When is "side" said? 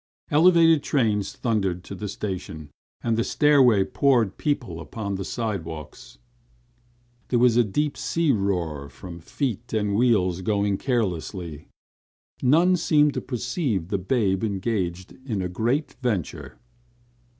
5.23-5.63